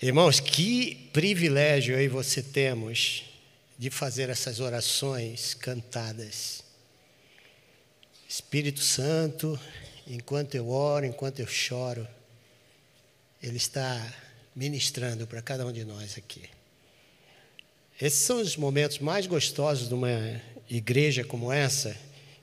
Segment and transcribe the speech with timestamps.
[0.00, 3.24] Irmãos, que privilégio aí você temos
[3.78, 6.62] de fazer essas orações cantadas.
[8.28, 9.58] Espírito Santo,
[10.06, 12.06] enquanto eu oro, enquanto eu choro,
[13.42, 14.14] Ele está
[14.54, 16.42] ministrando para cada um de nós aqui.
[17.98, 20.10] Esses são os momentos mais gostosos de uma
[20.68, 21.96] igreja como essa,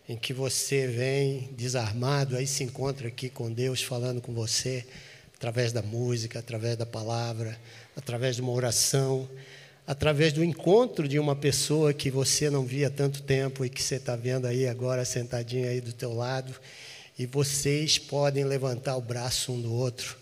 [0.09, 4.83] em que você vem desarmado, aí se encontra aqui com Deus falando com você
[5.43, 7.59] através da música, através da palavra,
[7.97, 9.29] através de uma oração,
[9.85, 13.83] através do encontro de uma pessoa que você não via há tanto tempo e que
[13.83, 16.55] você está vendo aí agora sentadinha aí do teu lado,
[17.19, 20.17] e vocês podem levantar o braço um do outro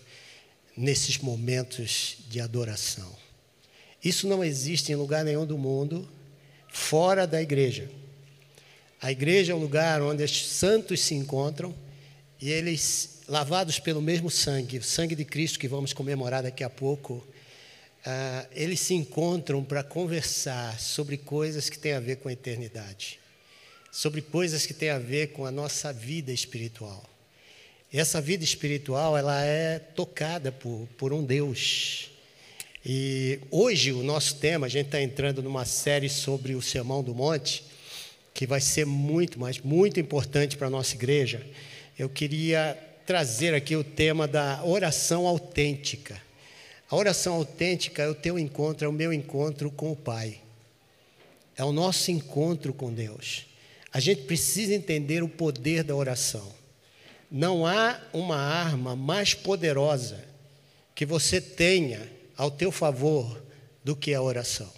[0.76, 3.12] nesses momentos de adoração.
[4.04, 6.08] Isso não existe em lugar nenhum do mundo
[6.66, 7.88] fora da igreja.
[9.00, 11.72] A igreja é um lugar onde os santos se encontram
[12.40, 16.68] e eles lavados pelo mesmo sangue, o sangue de Cristo que vamos comemorar daqui a
[16.68, 17.26] pouco,
[18.04, 23.18] ah, eles se encontram para conversar sobre coisas que têm a ver com a eternidade,
[23.90, 27.02] sobre coisas que têm a ver com a nossa vida espiritual.
[27.90, 32.10] E essa vida espiritual ela é tocada por, por um Deus.
[32.84, 37.14] E hoje o nosso tema, a gente está entrando numa série sobre o Sermão do
[37.14, 37.64] Monte,
[38.34, 41.42] que vai ser muito, mas muito importante para a nossa igreja.
[41.98, 46.18] Eu queria trazer aqui o tema da oração autêntica.
[46.88, 50.40] A oração autêntica é o teu encontro, é o meu encontro com o Pai.
[51.54, 53.44] É o nosso encontro com Deus.
[53.92, 56.54] A gente precisa entender o poder da oração.
[57.30, 60.24] Não há uma arma mais poderosa
[60.94, 63.42] que você tenha ao teu favor
[63.84, 64.72] do que a oração.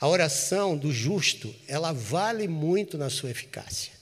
[0.00, 3.97] A oração do justo, ela vale muito na sua eficácia.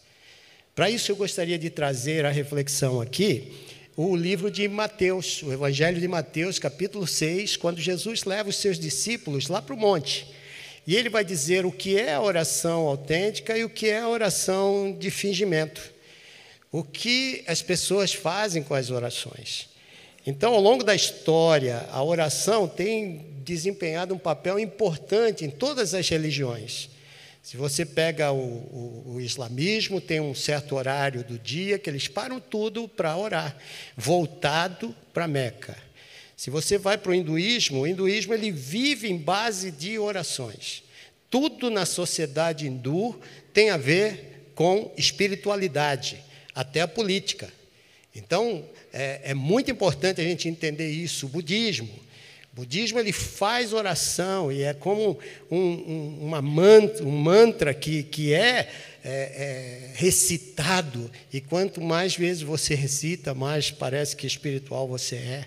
[0.77, 3.51] Para isso, eu gostaria de trazer a reflexão aqui
[3.97, 8.79] o livro de Mateus, o Evangelho de Mateus, capítulo 6, quando Jesus leva os seus
[8.79, 10.27] discípulos lá para o monte.
[10.87, 14.09] E ele vai dizer o que é a oração autêntica e o que é a
[14.09, 15.81] oração de fingimento.
[16.71, 19.71] O que as pessoas fazem com as orações.
[20.27, 26.07] Então, ao longo da história, a oração tem desempenhado um papel importante em todas as
[26.07, 26.91] religiões.
[27.47, 32.09] Se você pega o, o, o, islamismo, tem um certo horário do dia que eles
[32.09, 33.57] param tudo para orar,
[33.97, 35.79] voltado para Meca.
[36.37, 40.83] Se você vai para o hinduísmo, o hinduísmo ele vive em base de orações.
[41.31, 43.17] Tudo na sociedade hindu
[43.53, 46.21] tem a ver com espiritualidade,
[46.53, 47.49] até a política.
[48.13, 51.27] Então, é, é muito importante a gente entender isso.
[51.27, 52.06] O budismo,
[52.57, 55.19] o budismo ele faz oração e é como
[55.51, 58.71] um, um, uma mantra, um mantra que, que é,
[59.05, 65.47] é, é, recitado, e quanto mais vezes você recita, mais parece que espiritual você é.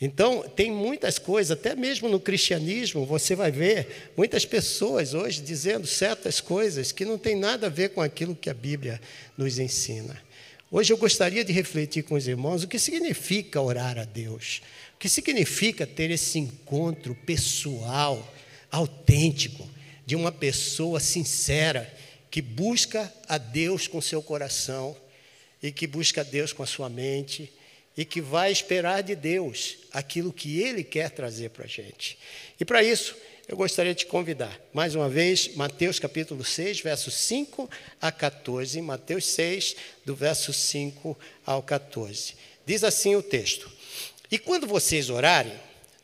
[0.00, 5.86] Então, tem muitas coisas, até mesmo no cristianismo, você vai ver muitas pessoas hoje dizendo
[5.86, 8.98] certas coisas que não tem nada a ver com aquilo que a Bíblia
[9.36, 10.16] nos ensina.
[10.70, 14.62] Hoje eu gostaria de refletir com os irmãos o que significa orar a Deus.
[14.96, 18.34] O que significa ter esse encontro pessoal,
[18.70, 19.68] autêntico,
[20.06, 21.94] de uma pessoa sincera,
[22.30, 24.96] que busca a Deus com seu coração
[25.62, 27.52] e que busca a Deus com a sua mente
[27.94, 32.16] e que vai esperar de Deus aquilo que Ele quer trazer para a gente.
[32.58, 33.14] E para isso,
[33.46, 37.68] eu gostaria de te convidar, mais uma vez, Mateus capítulo 6, versos 5
[38.00, 38.80] a 14.
[38.80, 42.34] Mateus 6, do verso 5 ao 14.
[42.64, 43.75] Diz assim o texto:
[44.30, 45.52] e quando vocês orarem,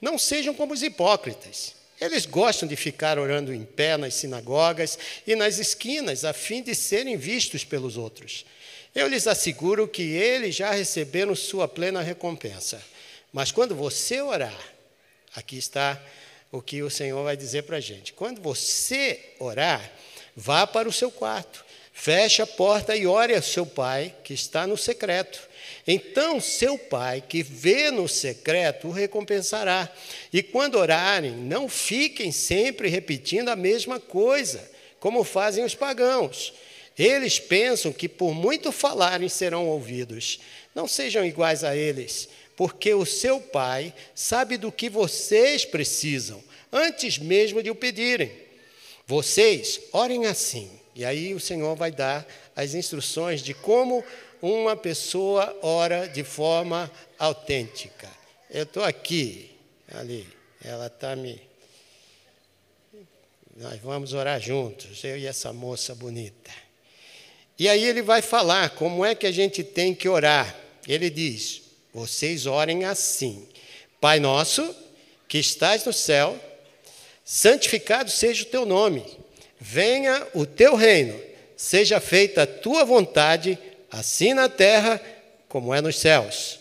[0.01, 1.75] não sejam como os hipócritas.
[2.01, 6.75] Eles gostam de ficar orando em pé nas sinagogas e nas esquinas, a fim de
[6.75, 8.45] serem vistos pelos outros.
[8.95, 12.83] Eu lhes asseguro que eles já receberam sua plena recompensa.
[13.33, 14.59] Mas quando você orar,
[15.35, 16.01] aqui está
[16.51, 18.13] o que o Senhor vai dizer para a gente.
[18.13, 19.91] Quando você orar,
[20.37, 24.67] vá para o seu quarto, feche a porta e ore ao seu pai que está
[24.67, 25.49] no secreto
[25.87, 29.91] então seu pai, que vê no secreto, o recompensará.
[30.33, 34.71] E quando orarem, não fiquem sempre repetindo a mesma coisa,
[35.01, 36.53] como fazem os pagãos.
[36.97, 40.41] Eles pensam que por muito falarem serão ouvidos.
[40.75, 46.43] Não sejam iguais a eles, porque o seu pai sabe do que vocês precisam,
[46.73, 48.31] antes mesmo de o pedirem.
[49.07, 50.71] Vocês orem assim.
[50.95, 54.05] E aí o Senhor vai dar as instruções de como
[54.43, 58.11] uma pessoa ora de forma autêntica.
[58.51, 59.51] Eu estou aqui,
[59.95, 60.27] ali,
[60.63, 61.41] ela está me.
[63.57, 66.51] Nós vamos orar juntos, eu e essa moça bonita.
[67.59, 70.55] E aí ele vai falar como é que a gente tem que orar.
[70.89, 71.63] Ele diz:
[71.93, 73.47] vocês orem assim.
[74.01, 74.75] Pai nosso
[75.29, 76.39] que estás no céu,
[77.25, 79.05] santificado seja o teu nome,
[79.59, 81.19] venha o teu reino,
[81.57, 83.59] seja feita a tua vontade,
[83.93, 85.01] assim na terra
[85.49, 86.59] como é nos céus.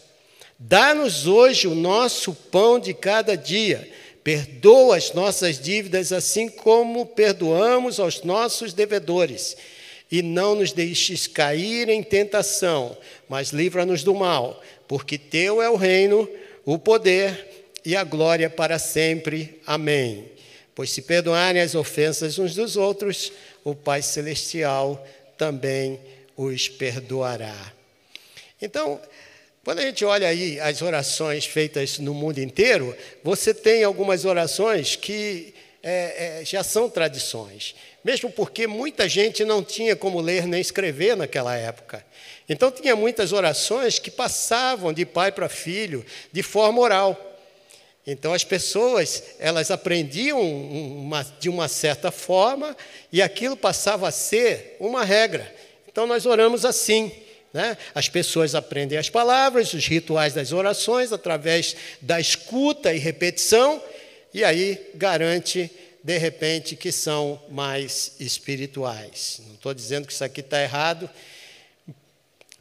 [0.60, 3.89] Dá-nos hoje o nosso pão de cada dia.
[4.24, 9.57] Perdoa as nossas dívidas, assim como perdoamos aos nossos devedores.
[10.12, 12.95] E não nos deixes cair em tentação,
[13.30, 16.30] mas livra-nos do mal, porque teu é o reino,
[16.66, 19.60] o poder e a glória para sempre.
[19.66, 20.25] Amém.
[20.75, 23.31] Pois se perdoarem as ofensas uns dos outros,
[23.63, 25.04] o Pai Celestial
[25.38, 26.00] também
[26.36, 27.74] os perdoará.
[28.62, 29.00] Então,
[29.63, 34.95] quando a gente olha aí as orações feitas no mundo inteiro, você tem algumas orações
[34.95, 40.62] que é, é, já são tradições, mesmo porque muita gente não tinha como ler nem
[40.62, 42.04] escrever naquela época.
[42.50, 47.31] Então, tinha muitas orações que passavam de pai para filho de forma oral.
[48.06, 52.75] Então, as pessoas elas aprendiam uma, de uma certa forma
[53.12, 55.56] e aquilo passava a ser uma regra.
[55.91, 57.11] Então, nós oramos assim.
[57.53, 57.77] Né?
[57.93, 63.81] As pessoas aprendem as palavras, os rituais das orações, através da escuta e repetição,
[64.33, 65.69] e aí garante,
[66.01, 69.41] de repente, que são mais espirituais.
[69.47, 71.09] Não estou dizendo que isso aqui está errado,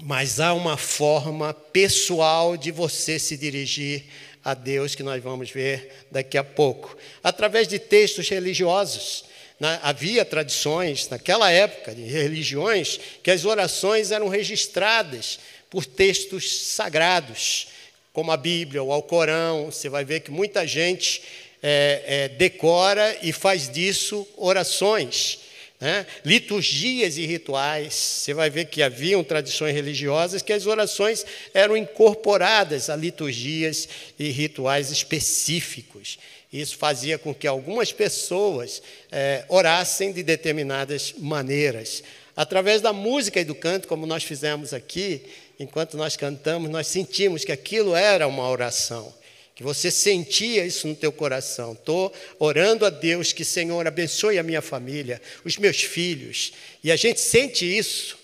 [0.02, 4.04] mas há uma forma pessoal de você se dirigir
[4.42, 9.24] a Deus que nós vamos ver daqui a pouco, através de textos religiosos.
[9.60, 17.68] Na, havia tradições, naquela época, de religiões, que as orações eram registradas por textos sagrados,
[18.12, 19.66] como a Bíblia ou o Corão.
[19.66, 21.22] Você vai ver que muita gente
[21.62, 25.40] é, é, decora e faz disso orações.
[25.78, 26.06] Né?
[26.24, 27.94] Liturgias e rituais.
[27.94, 31.24] Você vai ver que haviam tradições religiosas que as orações
[31.54, 36.18] eram incorporadas a liturgias e rituais específicos.
[36.52, 42.02] Isso fazia com que algumas pessoas é, orassem de determinadas maneiras.
[42.34, 45.22] Através da música e do canto, como nós fizemos aqui,
[45.58, 49.14] enquanto nós cantamos, nós sentimos que aquilo era uma oração.
[49.54, 51.72] Que você sentia isso no teu coração.
[51.72, 56.52] Estou orando a Deus que, Senhor, abençoe a minha família, os meus filhos.
[56.82, 58.18] E a gente sente isso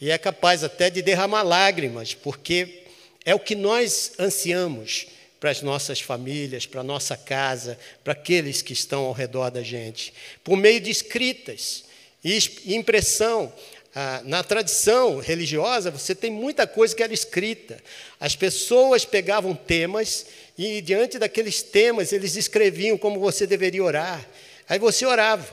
[0.00, 2.82] e é capaz até de derramar lágrimas, porque
[3.24, 5.06] é o que nós ansiamos
[5.44, 9.62] para as nossas famílias, para a nossa casa, para aqueles que estão ao redor da
[9.62, 11.84] gente, por meio de escritas
[12.24, 12.38] e
[12.74, 13.52] impressão.
[13.94, 17.78] Ah, na tradição religiosa, você tem muita coisa que era escrita.
[18.18, 20.24] As pessoas pegavam temas
[20.56, 24.26] e, diante daqueles temas, eles escreviam como você deveria orar.
[24.66, 25.52] Aí você orava,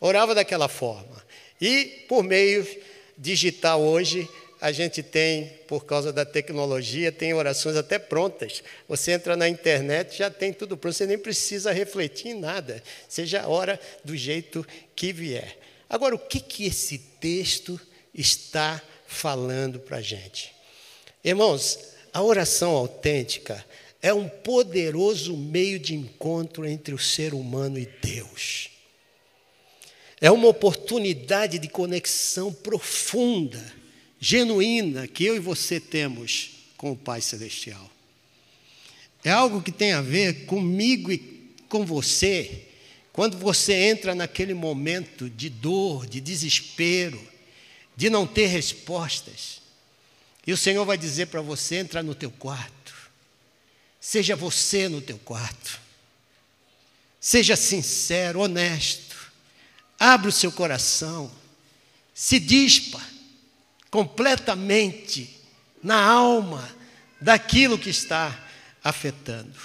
[0.00, 1.22] orava daquela forma.
[1.60, 2.66] E, por meio
[3.18, 4.26] digital hoje,
[4.66, 8.64] a gente tem, por causa da tecnologia, tem orações até prontas.
[8.88, 12.82] Você entra na internet, já tem tudo pronto, você nem precisa refletir em nada.
[13.08, 14.66] Você já ora do jeito
[14.96, 15.56] que vier.
[15.88, 17.80] Agora, o que, que esse texto
[18.12, 20.52] está falando para a gente?
[21.22, 21.78] Irmãos,
[22.12, 23.64] a oração autêntica
[24.02, 28.70] é um poderoso meio de encontro entre o ser humano e Deus.
[30.20, 33.75] É uma oportunidade de conexão profunda
[34.20, 37.90] genuína que eu e você temos com o Pai Celestial.
[39.24, 41.18] É algo que tem a ver comigo e
[41.68, 42.68] com você,
[43.12, 47.20] quando você entra naquele momento de dor, de desespero,
[47.96, 49.60] de não ter respostas.
[50.46, 52.94] E o Senhor vai dizer para você: entra no teu quarto,
[54.00, 55.80] seja você no teu quarto,
[57.20, 59.16] seja sincero, honesto,
[59.98, 61.32] abra o seu coração,
[62.14, 63.15] se dispa
[63.96, 65.40] completamente
[65.82, 66.68] na alma
[67.18, 68.38] daquilo que está
[68.84, 69.58] afetando.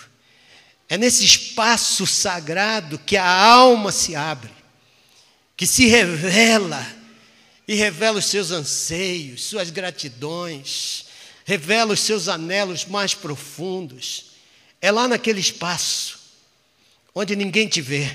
[0.87, 4.49] É nesse espaço sagrado que a alma se abre,
[5.57, 6.81] que se revela
[7.67, 11.07] e revela os seus anseios, suas gratidões,
[11.43, 14.31] revela os seus anelos mais profundos.
[14.79, 16.19] É lá naquele espaço
[17.13, 18.09] onde ninguém te vê.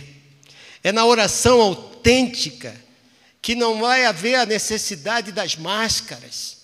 [0.83, 2.75] É na oração autêntica
[3.47, 6.57] que não vai haver a necessidade das máscaras,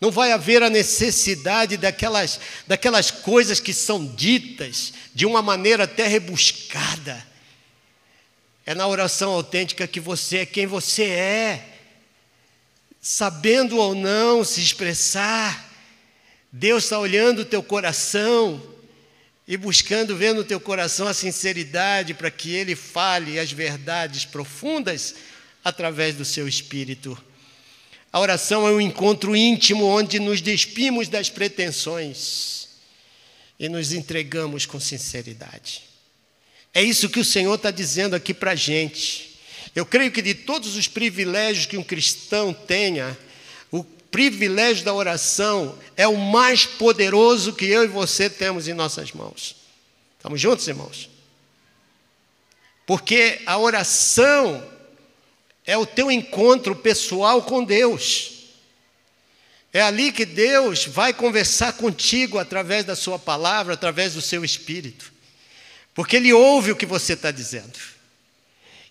[0.00, 6.06] não vai haver a necessidade daquelas, daquelas coisas que são ditas de uma maneira até
[6.06, 7.26] rebuscada.
[8.64, 11.78] É na oração autêntica que você é quem você é,
[13.00, 15.72] sabendo ou não se expressar.
[16.52, 18.62] Deus está olhando o teu coração
[19.48, 25.16] e buscando ver no teu coração a sinceridade para que Ele fale as verdades profundas
[25.64, 27.16] através do seu espírito.
[28.12, 32.68] A oração é um encontro íntimo onde nos despimos das pretensões
[33.58, 35.82] e nos entregamos com sinceridade.
[36.74, 39.38] É isso que o Senhor está dizendo aqui para a gente.
[39.74, 43.16] Eu creio que de todos os privilégios que um cristão tenha,
[43.70, 49.12] o privilégio da oração é o mais poderoso que eu e você temos em nossas
[49.12, 49.56] mãos.
[50.18, 51.08] Estamos juntos, irmãos?
[52.86, 54.71] Porque a oração
[55.66, 58.32] é o teu encontro pessoal com Deus.
[59.72, 65.12] É ali que Deus vai conversar contigo através da Sua palavra, através do seu espírito.
[65.94, 67.78] Porque Ele ouve o que você está dizendo.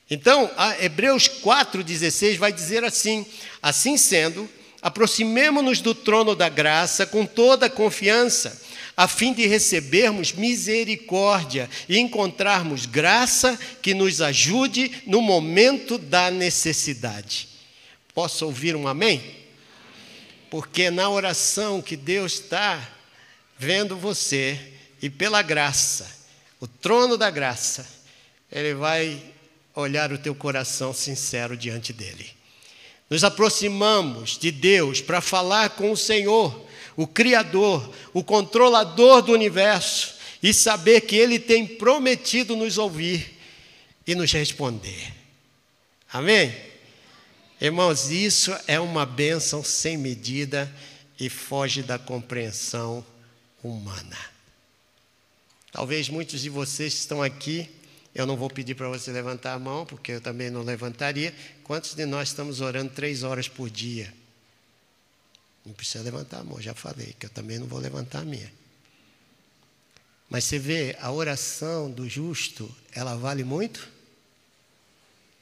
[0.10, 0.50] Então,
[0.80, 3.26] Hebreus 4,16 vai dizer assim:
[3.62, 4.50] Assim sendo,
[4.82, 11.98] aproximemo-nos do trono da graça com toda a confiança a fim de recebermos misericórdia e
[11.98, 17.48] encontrarmos graça que nos ajude no momento da necessidade.
[18.14, 19.22] Posso ouvir um amém?
[20.50, 22.90] Porque na oração que Deus está
[23.58, 24.60] vendo você
[25.02, 26.10] e pela graça,
[26.60, 27.88] o trono da graça,
[28.52, 29.22] Ele vai
[29.74, 32.30] olhar o teu coração sincero diante dele.
[33.10, 40.16] Nos aproximamos de Deus para falar com o Senhor o Criador, o controlador do universo,
[40.42, 43.38] e saber que Ele tem prometido nos ouvir
[44.06, 45.14] e nos responder.
[46.12, 46.56] Amém?
[47.60, 50.74] Irmãos, isso é uma bênção sem medida
[51.20, 53.06] e foge da compreensão
[53.64, 54.18] humana.
[55.72, 57.70] Talvez muitos de vocês estão aqui,
[58.14, 61.34] eu não vou pedir para você levantar a mão, porque eu também não levantaria.
[61.64, 64.12] Quantos de nós estamos orando três horas por dia?
[65.66, 68.52] Não precisa levantar a mão, já falei, que eu também não vou levantar a minha.
[70.30, 73.88] Mas você vê, a oração do justo, ela vale muito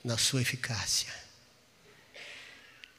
[0.03, 1.13] na sua eficácia.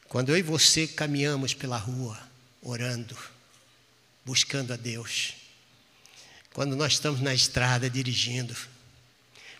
[0.07, 2.17] Quando eu e você caminhamos pela rua,
[2.61, 3.17] orando,
[4.25, 5.33] buscando a Deus,
[6.53, 8.55] quando nós estamos na estrada dirigindo,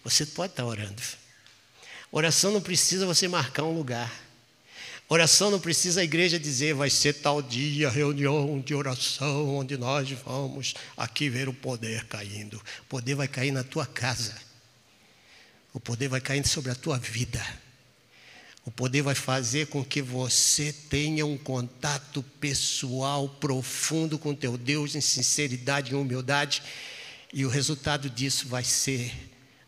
[0.03, 1.01] você pode estar orando.
[2.11, 4.11] Oração não precisa você marcar um lugar.
[5.13, 10.09] Oração não precisa a igreja dizer, vai ser tal dia, reunião de oração, onde nós
[10.09, 12.55] vamos aqui ver o poder caindo.
[12.83, 14.33] O poder vai cair na tua casa.
[15.73, 17.45] O poder vai cair sobre a tua vida.
[18.63, 24.95] O poder vai fazer com que você tenha um contato pessoal profundo com teu Deus
[24.95, 26.63] em sinceridade e humildade,
[27.33, 29.13] e o resultado disso vai ser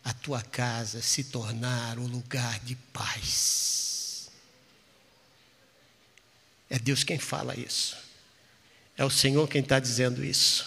[0.02, 3.83] a tua casa se tornar um lugar de paz.
[6.70, 7.96] É Deus quem fala isso.
[8.96, 10.66] É o Senhor quem está dizendo isso.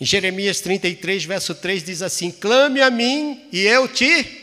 [0.00, 4.40] Em Jeremias 33, verso 3 diz assim: Clame a mim e eu te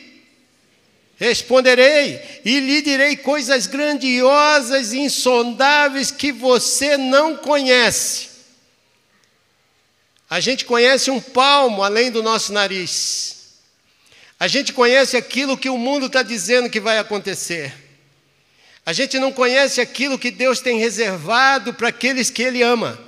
[1.18, 8.30] responderei, e lhe direi coisas grandiosas e insondáveis que você não conhece.
[10.30, 13.36] A gente conhece um palmo além do nosso nariz.
[14.40, 17.89] A gente conhece aquilo que o mundo está dizendo que vai acontecer.
[18.90, 23.00] A gente não conhece aquilo que Deus tem reservado para aqueles que Ele ama.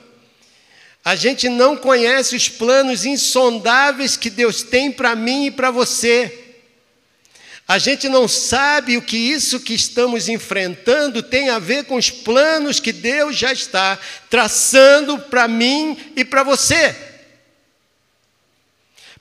[1.04, 6.54] A gente não conhece os planos insondáveis que Deus tem para mim e para você.
[7.68, 12.12] A gente não sabe o que isso que estamos enfrentando tem a ver com os
[12.12, 13.98] planos que Deus já está
[14.30, 16.96] traçando para mim e para você.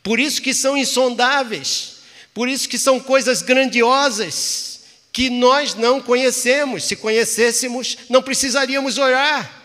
[0.03, 2.03] Por isso que são insondáveis,
[2.35, 4.71] por isso que são coisas grandiosas
[5.13, 6.85] que nós não conhecemos.
[6.85, 9.59] Se conhecêssemos, não precisaríamos orar.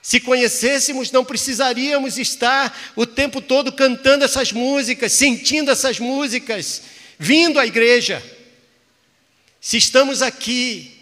[0.00, 6.82] Se conhecêssemos, não precisaríamos estar o tempo todo cantando essas músicas, sentindo essas músicas,
[7.18, 8.22] vindo à igreja.
[9.60, 10.94] Se estamos aqui,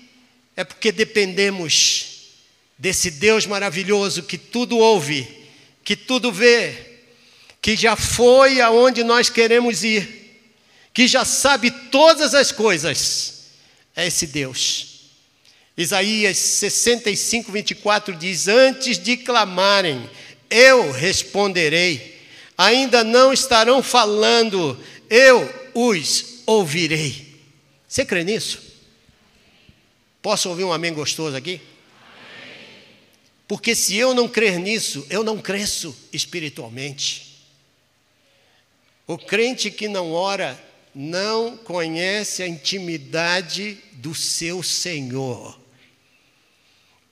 [0.56, 2.28] é porque dependemos
[2.78, 5.26] desse Deus maravilhoso que tudo ouve,
[5.82, 7.00] que tudo vê,
[7.60, 10.40] que já foi aonde nós queremos ir,
[10.94, 13.41] que já sabe todas as coisas
[13.94, 14.92] é esse Deus.
[15.76, 20.08] Isaías 65, 24 diz: Antes de clamarem,
[20.50, 22.12] eu responderei.
[22.56, 27.40] Ainda não estarão falando, eu os ouvirei.
[27.88, 28.60] Você crê nisso?
[30.20, 31.60] Posso ouvir um amém gostoso aqui?
[33.48, 37.44] Porque se eu não crer nisso, eu não cresço espiritualmente.
[39.06, 40.58] O crente que não ora
[40.94, 45.58] não conhece a intimidade do seu Senhor.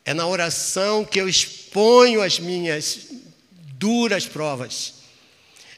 [0.04, 3.08] É na oração que eu exponho as minhas
[3.74, 4.94] duras provas.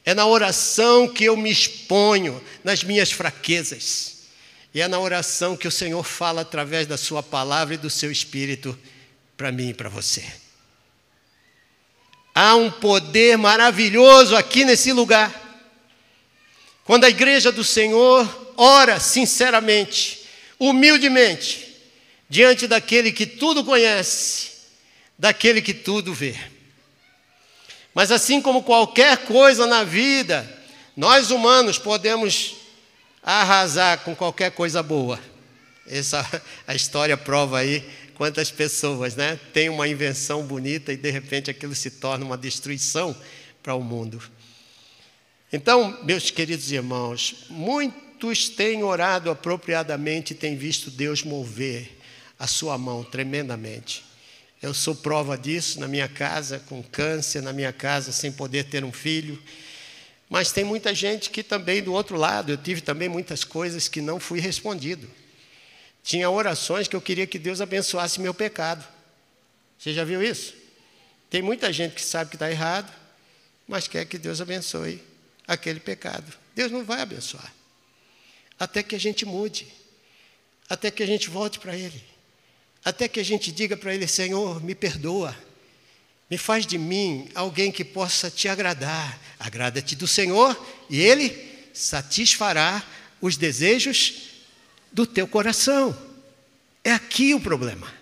[0.04, 4.22] É na oração que eu me exponho nas minhas fraquezas.
[4.74, 8.10] E é na oração que o Senhor fala através da Sua palavra e do seu
[8.10, 8.76] Espírito
[9.36, 10.24] para mim e para você.
[12.34, 15.41] Há um poder maravilhoso aqui nesse lugar.
[16.92, 20.26] Quando a igreja do Senhor ora sinceramente,
[20.58, 21.74] humildemente,
[22.28, 24.50] diante daquele que tudo conhece,
[25.18, 26.38] daquele que tudo vê.
[27.94, 30.46] Mas assim como qualquer coisa na vida,
[30.94, 32.56] nós humanos podemos
[33.22, 35.18] arrasar com qualquer coisa boa.
[35.86, 36.22] Essa
[36.68, 37.82] a história prova aí
[38.16, 43.16] quantas pessoas, né, têm uma invenção bonita e de repente aquilo se torna uma destruição
[43.62, 44.22] para o mundo.
[45.52, 51.98] Então, meus queridos irmãos, muitos têm orado apropriadamente e têm visto Deus mover
[52.38, 54.02] a sua mão tremendamente.
[54.62, 58.82] Eu sou prova disso na minha casa, com câncer, na minha casa, sem poder ter
[58.82, 59.40] um filho.
[60.30, 64.00] Mas tem muita gente que também, do outro lado, eu tive também muitas coisas que
[64.00, 65.06] não fui respondido.
[66.02, 68.82] Tinha orações que eu queria que Deus abençoasse meu pecado.
[69.78, 70.54] Você já viu isso?
[71.28, 72.90] Tem muita gente que sabe que está errado,
[73.68, 75.11] mas quer que Deus abençoe
[75.46, 76.32] aquele pecado.
[76.54, 77.52] Deus não vai abençoar.
[78.58, 79.66] Até que a gente mude.
[80.68, 82.02] Até que a gente volte para Ele.
[82.84, 85.36] Até que a gente diga para Ele: Senhor, me perdoa.
[86.30, 89.20] Me faz de mim alguém que possa te agradar.
[89.38, 90.58] Agrada-te do Senhor
[90.88, 92.82] e Ele satisfará
[93.20, 94.30] os desejos
[94.90, 95.96] do teu coração.
[96.84, 97.92] É aqui o problema.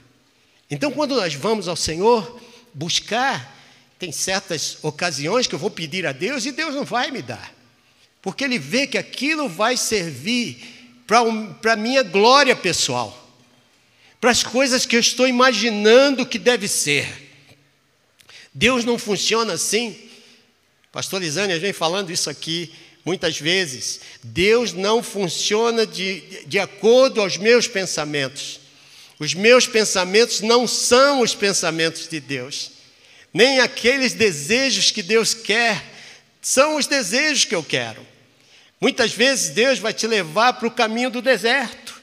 [0.71, 2.41] Então, quando nós vamos ao Senhor
[2.73, 3.60] buscar,
[4.01, 7.55] tem certas ocasiões que eu vou pedir a Deus e Deus não vai me dar,
[8.21, 10.59] porque Ele vê que aquilo vai servir
[11.07, 13.21] para a minha glória pessoal
[14.21, 17.31] para as coisas que eu estou imaginando que deve ser.
[18.53, 19.97] Deus não funciona assim.
[20.93, 22.71] Pastor Lisânia vem falando isso aqui
[23.05, 24.01] muitas vezes.
[24.23, 28.61] Deus não funciona de, de acordo aos meus pensamentos.
[29.19, 32.73] Os meus pensamentos não são os pensamentos de Deus.
[33.33, 35.83] Nem aqueles desejos que Deus quer
[36.43, 38.05] são os desejos que eu quero.
[38.81, 42.01] Muitas vezes Deus vai te levar para o caminho do deserto.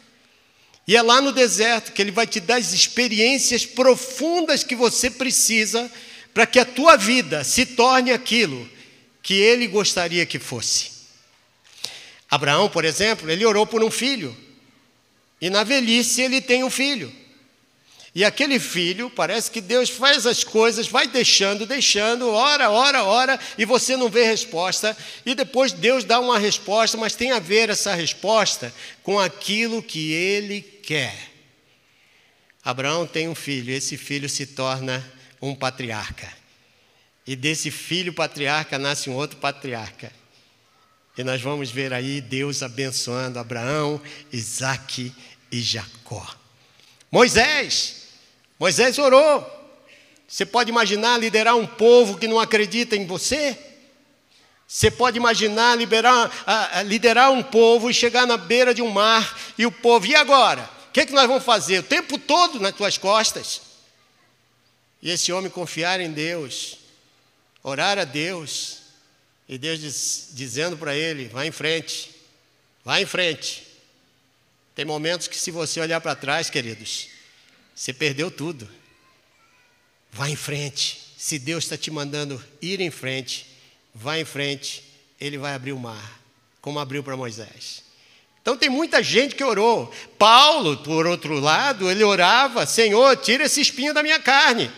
[0.88, 5.10] E é lá no deserto que ele vai te dar as experiências profundas que você
[5.10, 5.92] precisa
[6.34, 8.70] para que a tua vida se torne aquilo
[9.22, 10.92] que ele gostaria que fosse.
[12.30, 14.36] Abraão, por exemplo, ele orou por um filho.
[15.42, 17.14] E na velhice ele tem um filho.
[18.18, 23.40] E aquele filho, parece que Deus faz as coisas, vai deixando, deixando, ora, ora, ora,
[23.60, 24.98] e você não vê resposta.
[25.24, 30.14] E depois Deus dá uma resposta, mas tem a ver essa resposta com aquilo que
[30.14, 31.16] ele quer.
[32.66, 35.08] Abraão tem um filho, esse filho se torna
[35.40, 36.28] um patriarca.
[37.28, 40.12] E desse filho patriarca nasce um outro patriarca.
[41.16, 44.02] E nós vamos ver aí Deus abençoando Abraão,
[44.34, 45.14] Isaac
[45.52, 46.28] e Jacó.
[47.12, 48.07] Moisés,
[48.60, 49.46] Moisés orou.
[50.28, 53.58] Você pode imaginar liderar um povo que não acredita em você?
[54.68, 56.30] Você pode imaginar liberar,
[56.86, 60.78] liderar um povo e chegar na beira de um mar e o povo, e agora?
[60.98, 61.80] que, que nós vamos fazer?
[61.80, 63.62] O tempo todo nas tuas costas.
[65.00, 66.80] E esse homem confiar em Deus,
[67.62, 68.80] orar a Deus,
[69.48, 72.16] e Deus diz, dizendo para ele: vá em frente,
[72.84, 73.68] vá em frente.
[74.74, 77.10] Tem momentos que, se você olhar para trás, queridos,
[77.78, 78.68] você perdeu tudo.
[80.12, 81.14] Vá em frente.
[81.16, 83.46] Se Deus está te mandando ir em frente,
[83.94, 84.84] vá em frente,
[85.22, 86.20] Ele vai abrir o mar,
[86.60, 87.84] como abriu para Moisés.
[88.42, 89.94] Então tem muita gente que orou.
[90.18, 94.72] Paulo, por outro lado, ele orava: Senhor, tira esse espinho da minha carne.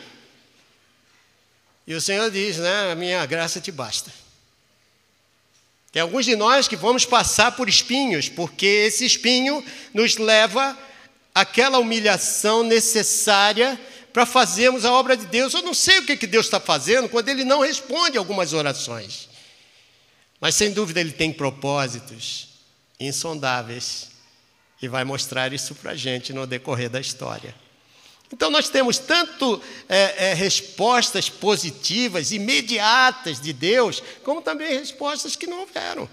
[1.88, 2.92] E o Senhor diz, né?
[2.92, 4.12] A minha graça te basta.
[5.92, 10.78] Tem alguns de nós que vamos passar por espinhos, porque esse espinho nos leva
[11.40, 13.80] àquela humilhação necessária
[14.12, 15.54] para fazermos a obra de Deus.
[15.54, 19.30] Eu não sei o que, que Deus está fazendo quando Ele não responde algumas orações.
[20.42, 22.50] Mas sem dúvida Ele tem propósitos
[23.00, 24.10] insondáveis
[24.82, 27.56] e vai mostrar isso para a gente no decorrer da história.
[28.32, 35.48] Então, nós temos tanto é, é, respostas positivas, imediatas de Deus, como também respostas que
[35.48, 36.08] não houveram.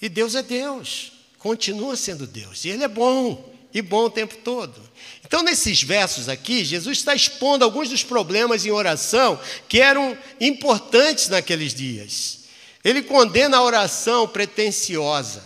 [0.00, 1.15] E Deus é Deus,
[1.46, 4.82] continua sendo Deus, e Ele é bom, e bom o tempo todo.
[5.24, 11.28] Então, nesses versos aqui, Jesus está expondo alguns dos problemas em oração que eram importantes
[11.28, 12.46] naqueles dias.
[12.82, 15.40] Ele condena a oração pretensiosa.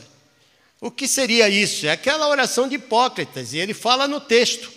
[0.81, 1.85] O que seria isso?
[1.85, 4.73] É aquela oração de Hipócritas, e ele fala no texto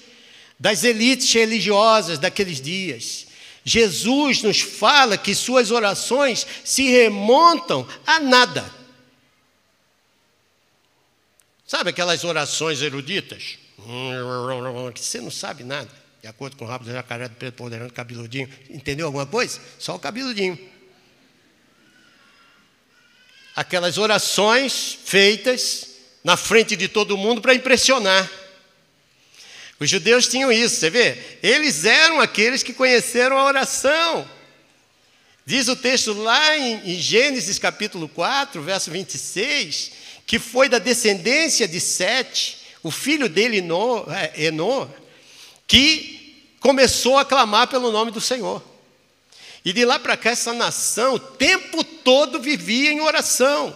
[0.60, 3.28] das elites religiosas daqueles dias.
[3.64, 8.83] Jesus nos fala que suas orações se remontam a nada.
[11.74, 13.58] Sabe aquelas orações eruditas?
[14.94, 15.90] Que você não sabe nada.
[16.22, 18.48] De acordo com o rabo do jacaré do preto ponderando cabeludinho.
[18.70, 19.60] Entendeu alguma coisa?
[19.80, 20.56] Só o cabeludinho.
[23.56, 25.88] aquelas orações feitas
[26.24, 28.30] na frente de todo mundo para impressionar.
[29.80, 31.18] Os judeus tinham isso, você vê?
[31.42, 34.30] Eles eram aqueles que conheceram a oração.
[35.44, 41.80] Diz o texto lá em, Gênesis capítulo 4, verso 26, que foi da descendência de
[41.80, 44.88] Sete, o filho dele, Enô, é,
[45.68, 48.64] que começou a clamar pelo nome do Senhor.
[49.66, 53.76] E de lá para cá, essa nação o tempo todo vivia em oração.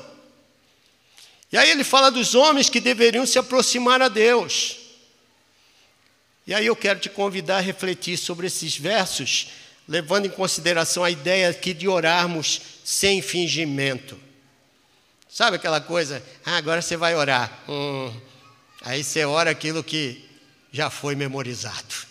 [1.51, 4.77] E aí ele fala dos homens que deveriam se aproximar a Deus.
[6.45, 9.49] E aí eu quero te convidar a refletir sobre esses versos,
[9.87, 14.26] levando em consideração a ideia aqui de orarmos sem fingimento.
[15.29, 17.51] Sabe aquela coisa, ah, agora você vai orar.
[17.67, 18.13] Hum,
[18.81, 20.27] aí você ora aquilo que
[20.71, 22.07] já foi memorizado.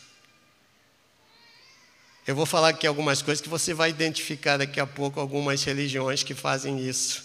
[2.27, 6.23] Eu vou falar aqui algumas coisas que você vai identificar daqui a pouco, algumas religiões
[6.23, 7.25] que fazem isso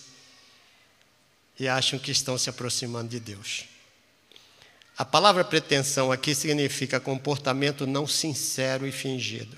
[1.60, 3.66] e acham que estão se aproximando de Deus.
[4.98, 9.58] A palavra pretensão aqui significa comportamento não sincero e fingido.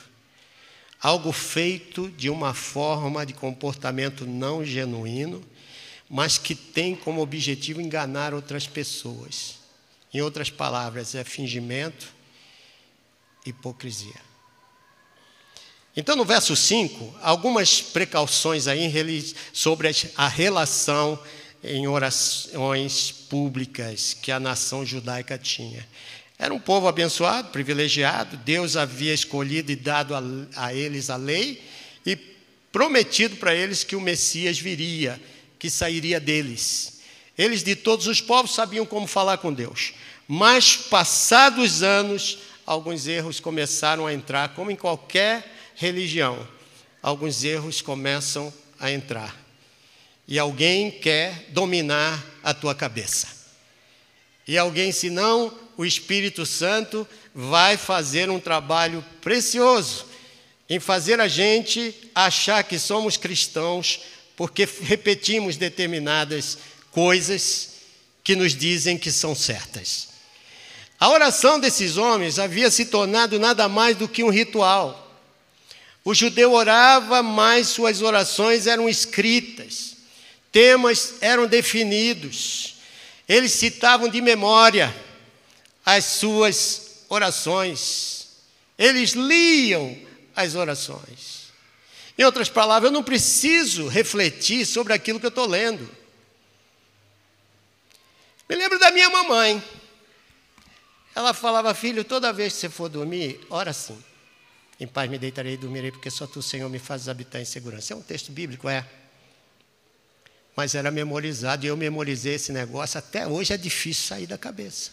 [1.01, 5.43] Algo feito de uma forma de comportamento não genuíno,
[6.13, 9.55] mas que tem como objetivo enganar outras pessoas.
[10.13, 12.13] Em outras palavras, é fingimento,
[13.43, 14.21] hipocrisia.
[15.97, 18.93] Então, no verso 5, algumas precauções aí
[19.51, 21.19] sobre a relação
[21.63, 25.83] em orações públicas que a nação judaica tinha.
[26.37, 30.21] Era um povo abençoado, privilegiado, Deus havia escolhido e dado a,
[30.57, 31.59] a eles a lei
[32.05, 32.15] e
[32.71, 35.19] prometido para eles que o Messias viria,
[35.63, 36.99] que sairia deles.
[37.37, 39.93] Eles de todos os povos sabiam como falar com Deus,
[40.27, 46.45] mas passados anos, alguns erros começaram a entrar, como em qualquer religião,
[47.01, 49.41] alguns erros começam a entrar
[50.27, 53.29] e alguém quer dominar a tua cabeça.
[54.45, 60.07] E alguém, senão, o Espírito Santo vai fazer um trabalho precioso
[60.69, 64.01] em fazer a gente achar que somos cristãos
[64.35, 66.57] porque repetimos determinadas
[66.91, 67.69] coisas
[68.23, 70.09] que nos dizem que são certas.
[70.99, 74.99] A oração desses homens havia se tornado nada mais do que um ritual.
[76.05, 79.93] O judeu orava, mas suas orações eram escritas
[80.53, 82.75] temas eram definidos,
[83.27, 84.95] eles citavam de memória
[85.83, 88.27] as suas orações,
[88.77, 89.97] eles liam
[90.35, 91.32] as orações.
[92.17, 95.89] Em outras palavras, eu não preciso refletir sobre aquilo que eu estou lendo.
[98.47, 99.63] Me lembro da minha mamãe.
[101.15, 103.97] Ela falava, filho, toda vez que você for dormir, ora assim.
[104.79, 107.93] Em paz me deitarei e dormirei, porque só tu, Senhor, me fazes habitar em segurança.
[107.93, 108.85] É um texto bíblico, é
[110.55, 112.97] mas era memorizado e eu memorizei esse negócio.
[112.99, 114.91] Até hoje é difícil sair da cabeça.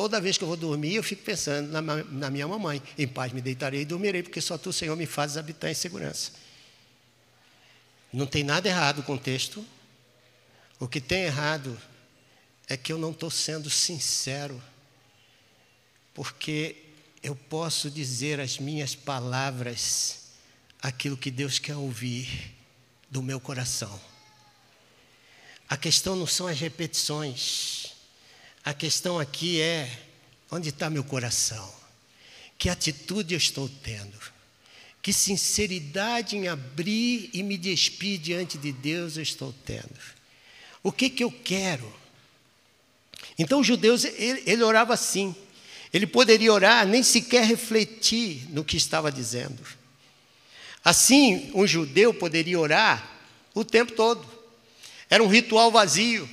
[0.00, 2.82] Toda vez que eu vou dormir, eu fico pensando na, na minha mamãe.
[2.96, 6.32] Em paz me deitarei e dormirei, porque só tu, Senhor, me fazes habitar em segurança.
[8.10, 9.62] Não tem nada errado com o texto.
[10.78, 11.78] O que tem errado
[12.66, 14.58] é que eu não estou sendo sincero,
[16.14, 16.76] porque
[17.22, 20.30] eu posso dizer as minhas palavras,
[20.80, 22.56] aquilo que Deus quer ouvir
[23.10, 24.00] do meu coração.
[25.68, 27.99] A questão não são as repetições.
[28.64, 29.90] A questão aqui é:
[30.50, 31.72] onde está meu coração?
[32.58, 34.18] Que atitude eu estou tendo?
[35.02, 39.98] Que sinceridade em abrir e me despir diante de Deus eu estou tendo?
[40.82, 41.90] O que, que eu quero?
[43.38, 45.34] Então, os judeus, ele, ele orava assim.
[45.92, 49.62] Ele poderia orar, nem sequer refletir no que estava dizendo.
[50.84, 53.18] Assim, um judeu poderia orar
[53.54, 54.26] o tempo todo.
[55.08, 56.28] Era um ritual vazio.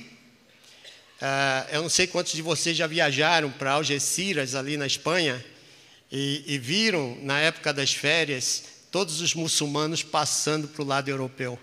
[1.20, 5.44] Uh, eu não sei quantos de vocês já viajaram para Algeciras, ali na Espanha,
[6.10, 11.58] e, e viram, na época das férias, todos os muçulmanos passando para o lado europeu.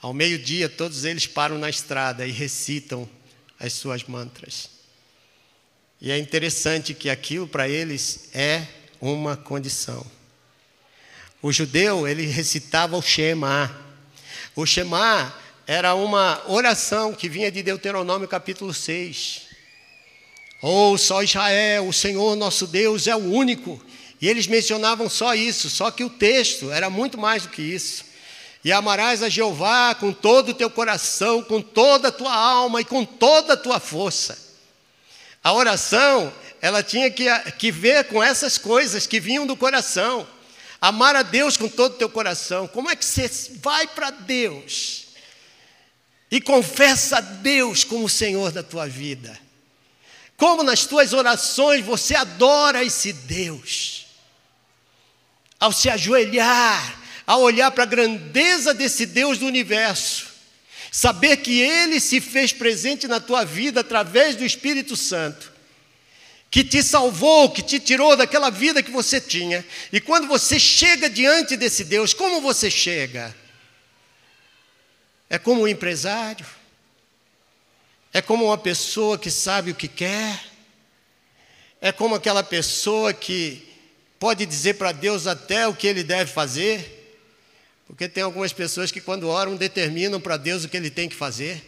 [0.00, 3.08] Ao meio-dia, todos eles param na estrada e recitam
[3.58, 4.68] as suas mantras.
[6.00, 8.66] E é interessante que aquilo para eles é
[9.00, 10.04] uma condição.
[11.40, 13.74] O judeu, ele recitava o Shema.
[14.54, 15.34] O Shema
[15.66, 19.42] era uma oração que vinha de Deuteronômio capítulo 6.
[20.60, 23.82] Oh, só Israel, o Senhor nosso Deus é o único.
[24.20, 28.04] E eles mencionavam só isso, só que o texto era muito mais do que isso.
[28.62, 32.84] E amarás a Jeová com todo o teu coração, com toda a tua alma e
[32.84, 34.38] com toda a tua força.
[35.42, 37.26] A oração, ela tinha que,
[37.58, 40.26] que ver com essas coisas que vinham do coração.
[40.80, 42.66] Amar a Deus com todo o teu coração.
[42.66, 43.30] Como é que você
[43.62, 45.03] vai para Deus?
[46.30, 49.38] E confessa a Deus como Senhor da tua vida.
[50.36, 54.06] Como nas tuas orações você adora esse Deus.
[55.60, 60.26] Ao se ajoelhar, ao olhar para a grandeza desse Deus do universo,
[60.90, 65.52] saber que Ele se fez presente na tua vida através do Espírito Santo,
[66.50, 71.08] que te salvou, que te tirou daquela vida que você tinha, e quando você chega
[71.08, 73.34] diante desse Deus, como você chega?
[75.28, 76.46] É como um empresário,
[78.12, 80.40] é como uma pessoa que sabe o que quer,
[81.80, 83.68] é como aquela pessoa que
[84.18, 87.02] pode dizer para Deus até o que ele deve fazer.
[87.86, 91.14] Porque tem algumas pessoas que, quando oram, determinam para Deus o que ele tem que
[91.14, 91.62] fazer.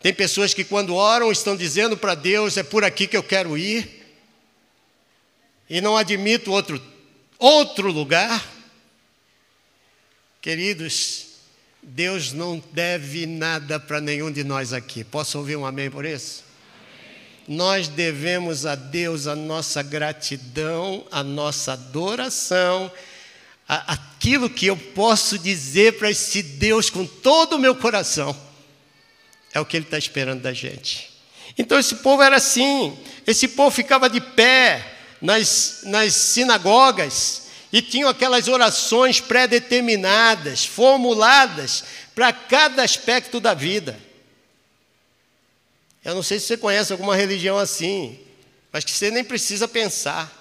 [0.00, 3.58] Tem pessoas que, quando oram, estão dizendo para Deus: é por aqui que eu quero
[3.58, 4.04] ir.
[5.68, 6.80] E não admito outro,
[7.38, 8.46] outro lugar.
[10.40, 11.23] Queridos,
[11.84, 15.04] Deus não deve nada para nenhum de nós aqui.
[15.04, 16.44] Posso ouvir um amém por isso?
[17.46, 22.90] Nós devemos a Deus a nossa gratidão, a nossa adoração
[23.66, 28.36] aquilo que eu posso dizer para esse Deus com todo o meu coração,
[29.52, 31.10] é o que Ele está esperando da gente.
[31.56, 37.43] Então esse povo era assim, esse povo ficava de pé nas, nas sinagogas
[37.74, 41.82] e tinham aquelas orações pré-determinadas, formuladas
[42.14, 43.98] para cada aspecto da vida.
[46.04, 48.16] Eu não sei se você conhece alguma religião assim,
[48.70, 50.32] mas que você nem precisa pensar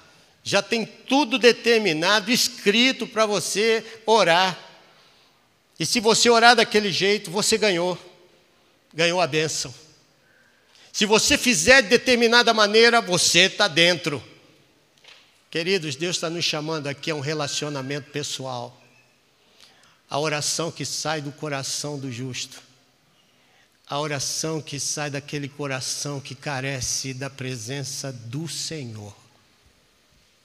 [0.43, 4.56] já tem tudo determinado, escrito para você orar.
[5.80, 7.98] E se você orar daquele jeito, você ganhou,
[8.93, 9.74] ganhou a bênção.
[10.91, 14.24] Se você fizer de determinada maneira, você está dentro.
[15.54, 18.76] Queridos, Deus está nos chamando aqui a um relacionamento pessoal.
[20.10, 22.60] A oração que sai do coração do justo.
[23.86, 29.16] A oração que sai daquele coração que carece da presença do Senhor.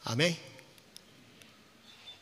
[0.05, 0.38] Amém?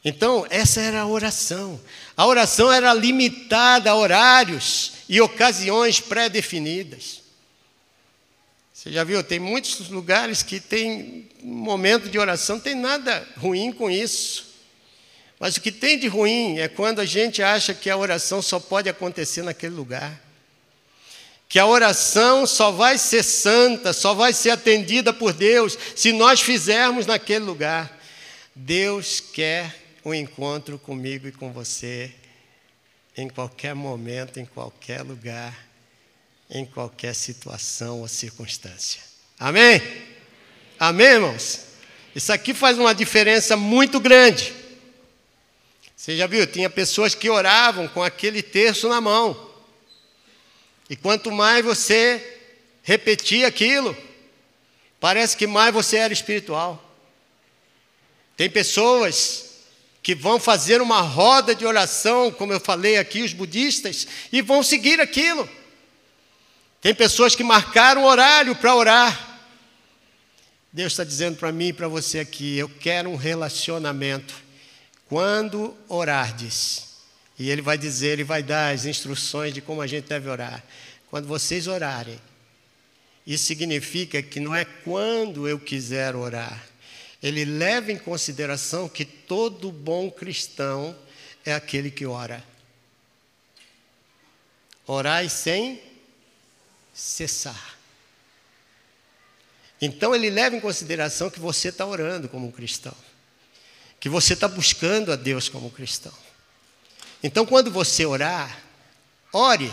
[0.04, 1.80] Então, essa era a oração.
[2.16, 7.25] A oração era limitada a horários e ocasiões pré-definidas.
[8.86, 13.90] Você já viu, tem muitos lugares que tem momento de oração, tem nada ruim com
[13.90, 14.46] isso.
[15.40, 18.60] Mas o que tem de ruim é quando a gente acha que a oração só
[18.60, 20.22] pode acontecer naquele lugar.
[21.48, 26.40] Que a oração só vai ser santa, só vai ser atendida por Deus se nós
[26.40, 28.00] fizermos naquele lugar.
[28.54, 32.14] Deus quer um encontro comigo e com você
[33.16, 35.65] em qualquer momento, em qualquer lugar,
[36.50, 39.00] em qualquer situação ou circunstância.
[39.38, 39.82] Amém?
[40.78, 41.60] Amém, irmãos?
[42.14, 44.54] Isso aqui faz uma diferença muito grande.
[45.96, 46.46] Você já viu?
[46.46, 49.50] Tinha pessoas que oravam com aquele terço na mão.
[50.88, 52.38] E quanto mais você
[52.82, 53.96] repetia aquilo,
[55.00, 56.82] parece que mais você era espiritual.
[58.36, 59.46] Tem pessoas
[60.02, 64.62] que vão fazer uma roda de oração, como eu falei aqui, os budistas, e vão
[64.62, 65.48] seguir aquilo.
[66.80, 69.38] Tem pessoas que marcaram horário para orar.
[70.72, 74.34] Deus está dizendo para mim e para você aqui: eu quero um relacionamento.
[75.08, 76.96] Quando orardes,
[77.38, 80.62] e ele vai dizer, ele vai dar as instruções de como a gente deve orar.
[81.08, 82.20] Quando vocês orarem,
[83.26, 86.64] isso significa que não é quando eu quiser orar.
[87.22, 90.96] Ele leva em consideração que todo bom cristão
[91.44, 92.44] é aquele que ora.
[94.86, 95.80] Orai sem
[96.96, 97.76] cessar.
[99.80, 102.94] Então ele leva em consideração que você está orando como um cristão,
[104.00, 106.12] que você está buscando a Deus como um cristão.
[107.22, 108.62] Então, quando você orar,
[109.32, 109.72] ore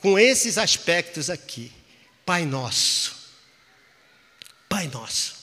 [0.00, 1.72] com esses aspectos aqui.
[2.24, 3.14] Pai Nosso.
[4.68, 5.36] Pai Nosso.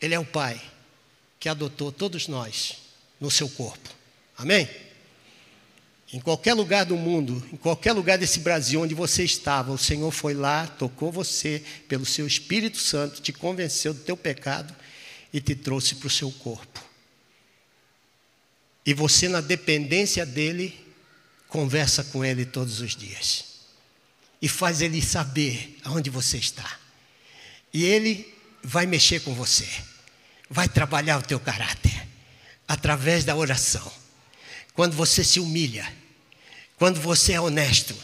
[0.00, 0.60] Ele é o Pai
[1.38, 2.78] que adotou todos nós
[3.20, 3.90] no seu corpo.
[4.36, 4.68] Amém?
[6.12, 10.10] Em qualquer lugar do mundo, em qualquer lugar desse Brasil onde você estava, o Senhor
[10.10, 14.76] foi lá, tocou você pelo seu Espírito Santo, te convenceu do teu pecado
[15.32, 16.84] e te trouxe para o seu corpo.
[18.84, 20.78] E você, na dependência dele,
[21.48, 23.44] conversa com ele todos os dias.
[24.40, 26.78] E faz ele saber aonde você está.
[27.72, 29.66] E ele vai mexer com você.
[30.50, 32.06] Vai trabalhar o teu caráter
[32.68, 33.90] através da oração.
[34.74, 36.01] Quando você se humilha,
[36.82, 37.94] quando você é honesto,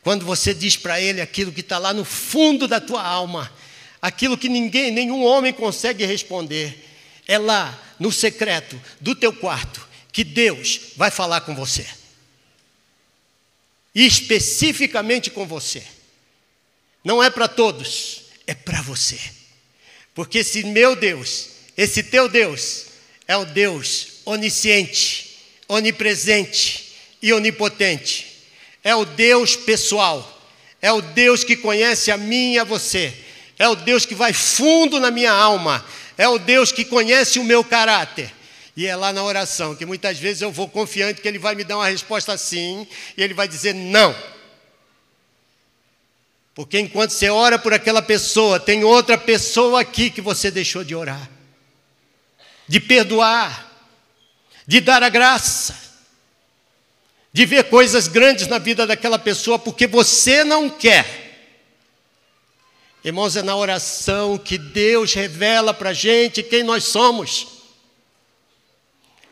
[0.00, 3.52] quando você diz para ele aquilo que está lá no fundo da tua alma,
[4.00, 6.88] aquilo que ninguém, nenhum homem consegue responder,
[7.26, 11.84] é lá no secreto do teu quarto que Deus vai falar com você.
[13.92, 15.82] especificamente com você.
[17.02, 19.18] Não é para todos, é para você.
[20.14, 22.84] Porque esse meu Deus, esse teu Deus,
[23.26, 26.89] é o Deus onisciente, onipresente
[27.22, 28.26] e onipotente.
[28.82, 30.38] É o Deus pessoal.
[30.80, 33.12] É o Deus que conhece a mim e a você.
[33.58, 35.84] É o Deus que vai fundo na minha alma.
[36.16, 38.32] É o Deus que conhece o meu caráter.
[38.76, 41.64] E é lá na oração que muitas vezes eu vou confiante que Ele vai me
[41.64, 44.16] dar uma resposta sim, e Ele vai dizer não.
[46.54, 50.94] Porque enquanto você ora por aquela pessoa, tem outra pessoa aqui que você deixou de
[50.94, 51.28] orar,
[52.66, 53.70] de perdoar,
[54.66, 55.89] de dar a graça,
[57.32, 61.28] de ver coisas grandes na vida daquela pessoa, porque você não quer.
[63.04, 67.60] Irmãos, é na oração que Deus revela para a gente quem nós somos.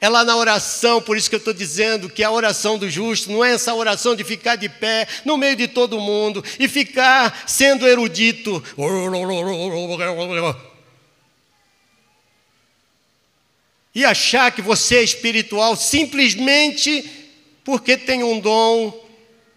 [0.01, 3.33] É lá na oração, por isso que eu estou dizendo que a oração do justo
[3.33, 7.43] não é essa oração de ficar de pé no meio de todo mundo e ficar
[7.49, 8.63] sendo erudito.
[13.93, 17.18] E achar que você é espiritual simplesmente
[17.69, 19.07] porque tem um dom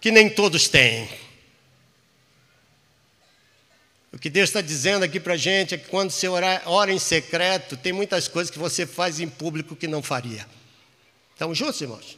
[0.02, 1.08] que nem todos têm.
[4.12, 7.00] O que Deus está dizendo aqui para a gente é que quando você ora, em
[7.00, 10.46] secreto, tem muitas coisas que você faz em público que não faria.
[11.32, 12.18] Estamos juntos, irmãos?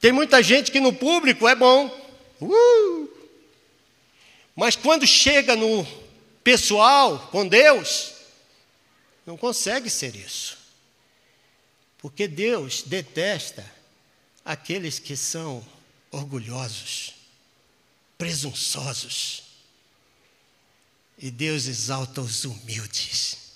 [0.00, 1.88] Tem muita gente que no público é bom,
[2.40, 3.10] uh!
[4.56, 5.86] mas quando chega no
[6.42, 8.14] pessoal, com Deus,
[9.26, 10.57] não consegue ser isso.
[11.98, 13.64] Porque Deus detesta
[14.44, 15.66] aqueles que são
[16.10, 17.18] orgulhosos
[18.18, 19.44] presunçosos.
[21.16, 23.52] E Deus exalta os humildes.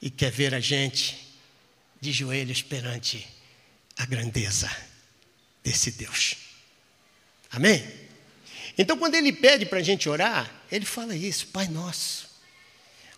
[0.00, 1.36] E quer ver a gente
[2.00, 3.26] de joelhos perante
[3.96, 4.70] a grandeza
[5.62, 6.36] desse Deus.
[7.50, 7.84] Amém?
[8.76, 12.28] Então, quando ele pede para a gente orar, ele fala isso: Pai Nosso.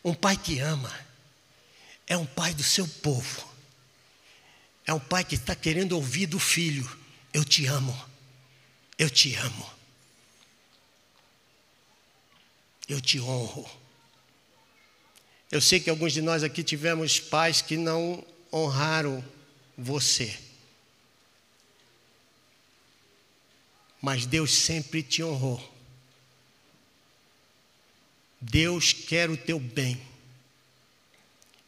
[0.02, 0.98] Um pai que ama,
[2.06, 3.46] é um pai do seu povo,
[4.90, 6.98] é um pai que está querendo ouvir do filho:
[7.32, 7.96] Eu te amo,
[8.98, 9.80] eu te amo.
[12.92, 13.68] eu te honro.
[15.50, 19.24] Eu sei que alguns de nós aqui tivemos pais que não honraram
[19.76, 20.36] você.
[24.00, 25.62] Mas Deus sempre te honrou.
[28.40, 30.00] Deus quer o teu bem.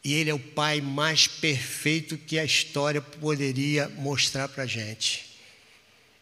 [0.04, 5.30] E Ele é o Pai mais perfeito que a história poderia mostrar para a gente.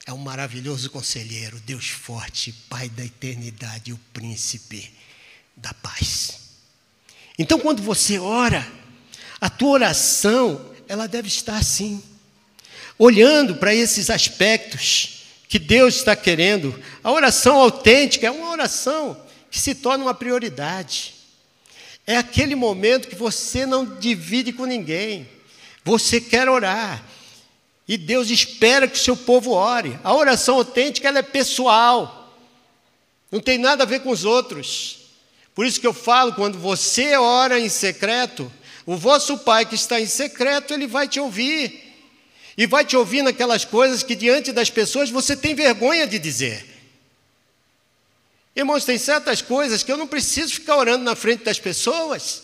[0.06, 4.92] É um maravilhoso conselheiro, Deus forte, Pai da eternidade, o príncipe
[5.56, 6.40] da paz.
[7.38, 8.66] Então, quando você ora,
[9.40, 12.02] a tua oração, ela deve estar assim,
[12.98, 16.78] olhando para esses aspectos que Deus está querendo.
[17.02, 21.14] A oração autêntica é uma oração que se torna uma prioridade.
[22.10, 25.28] É aquele momento que você não divide com ninguém.
[25.84, 27.04] Você quer orar.
[27.86, 29.96] E Deus espera que o seu povo ore.
[30.02, 32.36] A oração autêntica ela é pessoal.
[33.30, 34.98] Não tem nada a ver com os outros.
[35.54, 38.50] Por isso que eu falo, quando você ora em secreto,
[38.84, 41.94] o vosso Pai que está em secreto, ele vai te ouvir.
[42.58, 46.69] E vai te ouvir naquelas coisas que diante das pessoas você tem vergonha de dizer.
[48.60, 52.42] Irmãos, tem certas coisas que eu não preciso ficar orando na frente das pessoas.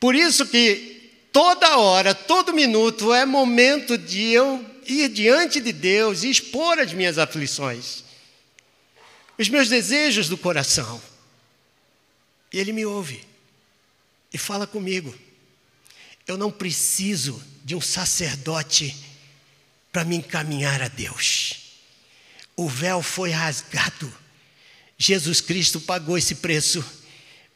[0.00, 6.22] Por isso que toda hora, todo minuto é momento de eu ir diante de Deus
[6.22, 8.04] e expor as minhas aflições,
[9.36, 10.98] os meus desejos do coração.
[12.50, 13.22] E Ele me ouve
[14.32, 15.14] e fala comigo.
[16.26, 18.96] Eu não preciso de um sacerdote
[19.92, 21.82] para me encaminhar a Deus.
[22.56, 24.25] O véu foi rasgado.
[24.98, 26.84] Jesus Cristo pagou esse preço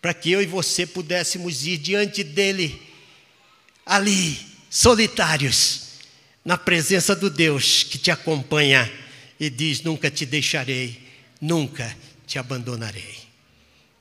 [0.00, 2.80] para que eu e você pudéssemos ir diante dele
[3.84, 4.38] ali,
[4.68, 5.88] solitários,
[6.44, 8.90] na presença do Deus que te acompanha
[9.38, 11.02] e diz: Nunca te deixarei,
[11.40, 13.18] nunca te abandonarei.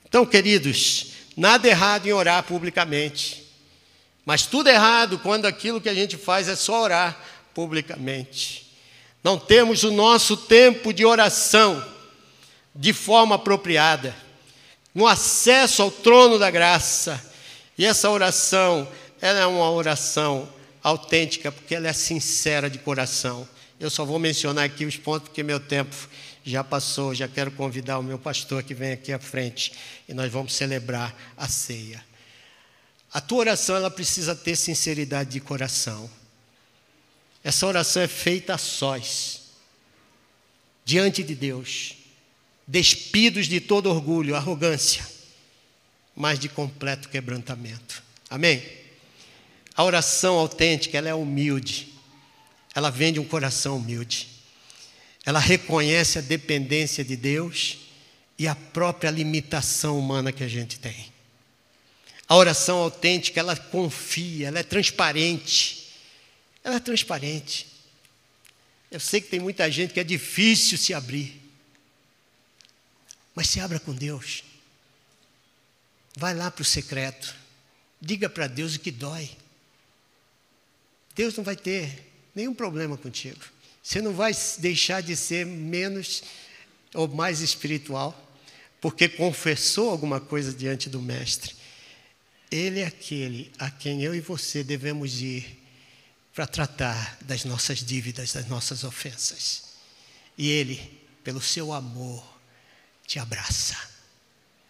[0.08, 3.44] Então, queridos, nada errado em orar publicamente,
[4.26, 7.20] mas tudo errado quando aquilo que a gente faz é só orar
[7.54, 8.68] publicamente.
[9.24, 11.99] Não temos o nosso tempo de oração
[12.76, 14.16] de forma apropriada,
[14.94, 17.24] no acesso ao trono da graça.
[17.78, 18.88] E essa oração
[19.22, 20.48] ela é uma oração
[20.82, 23.48] autêntica, porque ela é sincera de coração.
[23.80, 25.96] Eu só vou mencionar aqui os pontos, porque meu tempo
[26.44, 27.14] já passou.
[27.14, 29.74] Já quero convidar o meu pastor que vem aqui à frente
[30.08, 32.04] e nós vamos celebrar a ceia.
[33.12, 36.10] A tua oração ela precisa ter sinceridade de coração.
[37.44, 39.42] Essa oração é feita a sós,
[40.86, 41.96] diante de Deus,
[42.70, 45.04] despidos de todo orgulho, arrogância,
[46.16, 48.04] mas de completo quebrantamento.
[48.30, 48.64] Amém?
[49.76, 51.92] A oração autêntica, ela é humilde.
[52.76, 54.28] Ela vem de um coração humilde.
[55.26, 57.80] Ela reconhece a dependência de Deus
[58.38, 61.12] e a própria limitação humana que a gente tem.
[62.28, 65.88] A oração autêntica, ela confia, ela é transparente.
[66.64, 67.66] Ela é transparente.
[68.92, 71.49] Eu sei que tem muita gente que é difícil se abrir.
[73.40, 74.44] Mas se abra com Deus.
[76.18, 77.34] Vai lá para o secreto.
[78.02, 79.30] Diga para Deus o que dói.
[81.16, 83.40] Deus não vai ter nenhum problema contigo.
[83.82, 86.22] Você não vai deixar de ser menos
[86.94, 88.38] ou mais espiritual,
[88.82, 91.56] porque confessou alguma coisa diante do Mestre.
[92.52, 95.64] Ele é aquele a quem eu e você devemos ir
[96.36, 99.64] para tratar das nossas dívidas, das nossas ofensas.
[100.38, 102.29] E Ele, pelo seu amor,
[103.10, 103.76] te abraça,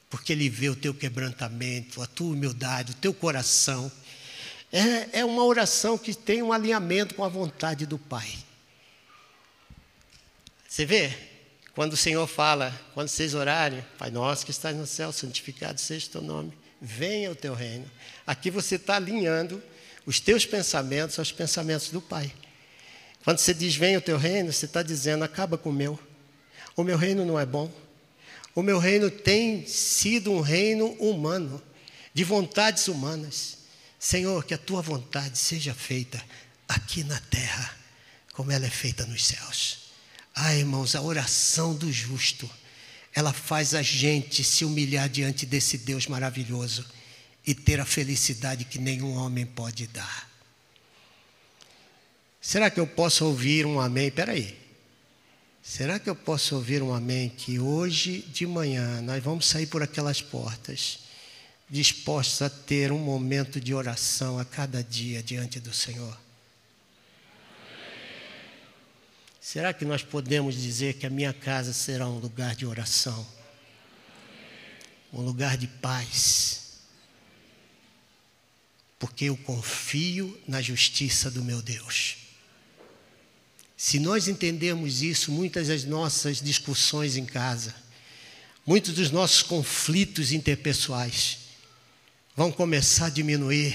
[0.10, 3.92] porque Ele vê o teu quebrantamento, a tua humildade, o teu coração.
[4.72, 8.32] É, é uma oração que tem um alinhamento com a vontade do Pai.
[10.68, 11.12] Você vê?
[11.74, 16.08] Quando o Senhor fala, quando vocês orarem, Pai nosso que estás no céu, santificado seja
[16.08, 17.90] o teu nome venha o teu reino.
[18.26, 19.62] Aqui você está alinhando
[20.06, 22.32] os teus pensamentos aos pensamentos do Pai.
[23.24, 26.00] Quando você diz venha o teu reino, você está dizendo acaba com o meu.
[26.76, 27.72] O meu reino não é bom.
[28.60, 31.64] O meu reino tem sido um reino humano,
[32.14, 33.60] de vontades humanas.
[33.98, 36.22] Senhor, que a tua vontade seja feita
[36.68, 37.74] aqui na terra,
[38.34, 39.92] como ela é feita nos céus.
[40.36, 42.50] Ah, irmãos, a oração do justo
[43.16, 46.86] ela faz a gente se humilhar diante desse Deus maravilhoso
[47.48, 50.30] e ter a felicidade que nenhum homem pode dar.
[52.42, 54.10] Será que eu posso ouvir um amém?
[54.10, 54.69] Espera aí.
[55.70, 59.84] Será que eu posso ouvir um amém que hoje de manhã nós vamos sair por
[59.84, 61.02] aquelas portas
[61.70, 66.20] dispostos a ter um momento de oração a cada dia diante do Senhor?
[69.40, 73.24] Será que nós podemos dizer que a minha casa será um lugar de oração?
[75.14, 76.80] Um lugar de paz?
[78.98, 82.29] Porque eu confio na justiça do meu Deus.
[83.80, 87.74] Se nós entendemos isso, muitas das nossas discussões em casa,
[88.66, 91.38] muitos dos nossos conflitos interpessoais
[92.36, 93.74] vão começar a diminuir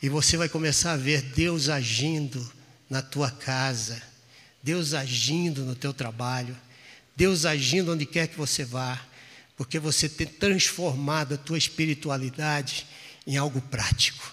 [0.00, 2.52] e você vai começar a ver Deus agindo
[2.88, 4.00] na tua casa
[4.62, 6.56] Deus agindo no teu trabalho,
[7.16, 9.00] Deus agindo onde quer que você vá,
[9.56, 12.86] porque você tem transformado a tua espiritualidade
[13.26, 14.32] em algo prático,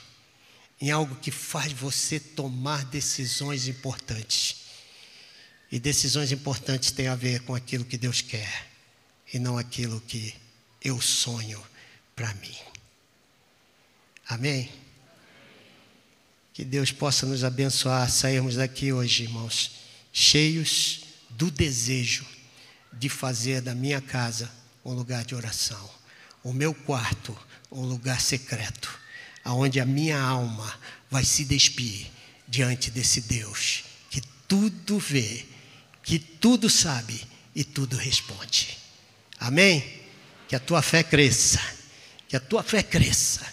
[0.80, 4.57] em algo que faz você tomar decisões importantes.
[5.72, 8.68] E decisões importantes têm a ver com aquilo que Deus quer
[9.34, 10.34] e não aquilo que
[10.82, 11.61] eu sonho
[12.15, 12.55] para mim.
[14.30, 14.72] Amém?
[16.53, 19.88] Que Deus possa nos abençoar, sairmos daqui hoje, irmãos
[20.20, 22.26] cheios do desejo
[22.91, 24.51] de fazer da minha casa
[24.84, 25.88] um lugar de oração,
[26.43, 27.38] o meu quarto
[27.72, 28.99] um lugar secreto,
[29.43, 30.74] aonde a minha alma
[31.11, 32.07] vai se despir
[32.47, 35.45] diante desse Deus que tudo vê,
[36.08, 37.22] que tudo sabe
[37.53, 38.76] e tudo responde.
[39.39, 39.84] Amém?
[40.47, 41.62] Que a tua fé cresça,
[42.28, 43.45] que a tua fé cresça,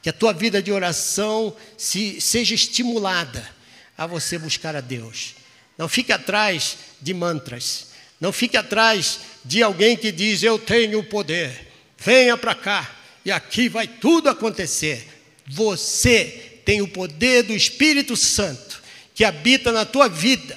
[0.00, 3.50] que a tua vida de oração se, seja estimulada
[3.98, 5.34] a você buscar a Deus
[5.76, 7.88] não fique atrás de mantras.
[8.20, 11.72] Não fique atrás de alguém que diz: Eu tenho o poder.
[11.98, 12.90] Venha para cá
[13.24, 15.06] e aqui vai tudo acontecer.
[15.46, 18.82] Você tem o poder do Espírito Santo
[19.14, 20.56] que habita na tua vida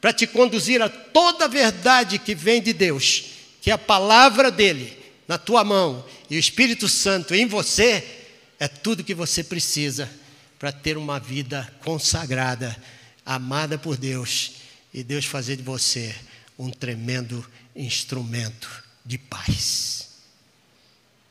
[0.00, 3.24] para te conduzir a toda a verdade que vem de Deus,
[3.60, 4.96] que é a palavra dele
[5.26, 8.18] na tua mão e o Espírito Santo em você
[8.58, 10.10] é tudo que você precisa
[10.58, 12.76] para ter uma vida consagrada,
[13.24, 14.52] amada por Deus
[14.92, 16.14] e Deus fazer de você
[16.58, 20.08] um tremendo instrumento de paz.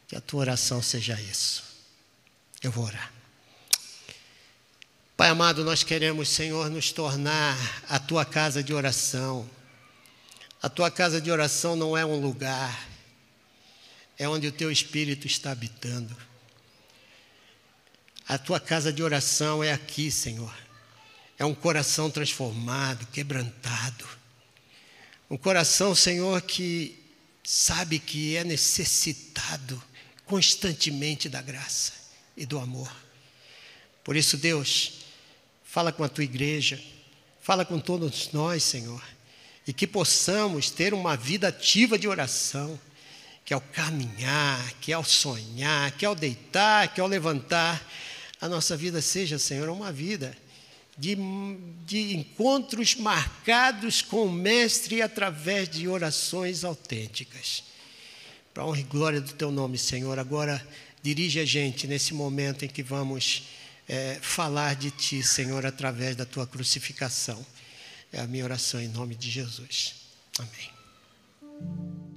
[0.08, 1.64] Que a tua oração seja isso.
[2.64, 3.17] Eu vou orar.
[5.18, 7.58] Pai amado, nós queremos, Senhor, nos tornar
[7.90, 9.50] a tua casa de oração.
[10.62, 12.88] A tua casa de oração não é um lugar,
[14.18, 16.16] é onde o teu espírito está habitando.
[18.28, 20.68] A tua casa de oração é aqui, Senhor
[21.38, 24.08] é um coração transformado, quebrantado.
[25.30, 26.98] Um coração, Senhor, que
[27.44, 29.82] sabe que é necessitado
[30.26, 31.94] constantemente da graça
[32.36, 32.92] e do amor.
[34.04, 34.97] Por isso, Deus,
[35.78, 36.82] fala com a tua igreja,
[37.40, 39.02] Fala com todos nós, Senhor,
[39.68, 42.80] e que possamos ter uma vida ativa de oração,
[43.46, 47.88] que ao caminhar, que ao sonhar, que ao deitar, que ao levantar,
[48.42, 50.36] a nossa vida seja, Senhor, uma vida
[50.98, 51.16] de,
[51.86, 57.64] de encontros marcados com o Mestre através de orações autênticas.
[58.52, 60.68] Para a honra e glória do Teu nome, Senhor, agora
[61.04, 63.44] dirige a gente nesse momento em que vamos
[63.88, 67.44] é, falar de Ti, Senhor, através da Tua crucificação.
[68.12, 69.96] É a minha oração em nome de Jesus.
[70.40, 72.17] Amém.